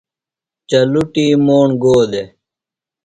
چلٹُی 0.69 1.27
موݨ 1.45 1.67
گودےۡ؟ 1.81 2.27